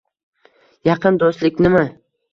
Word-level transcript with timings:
-Yaqin 0.89 1.19
do'stliknimi? 1.25 1.89